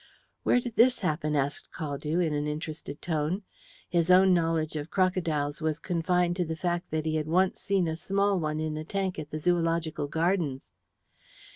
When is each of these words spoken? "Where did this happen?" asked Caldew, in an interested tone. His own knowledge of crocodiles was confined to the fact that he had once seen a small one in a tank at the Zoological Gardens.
"Where 0.41 0.59
did 0.59 0.77
this 0.77 1.01
happen?" 1.01 1.35
asked 1.35 1.69
Caldew, 1.71 2.19
in 2.25 2.33
an 2.33 2.47
interested 2.47 3.03
tone. 3.03 3.43
His 3.87 4.09
own 4.09 4.33
knowledge 4.33 4.75
of 4.75 4.89
crocodiles 4.89 5.61
was 5.61 5.77
confined 5.77 6.35
to 6.37 6.43
the 6.43 6.55
fact 6.55 6.89
that 6.89 7.05
he 7.05 7.17
had 7.17 7.27
once 7.27 7.61
seen 7.61 7.87
a 7.87 7.95
small 7.95 8.39
one 8.39 8.59
in 8.59 8.77
a 8.77 8.83
tank 8.83 9.19
at 9.19 9.29
the 9.29 9.37
Zoological 9.37 10.07
Gardens. 10.07 10.69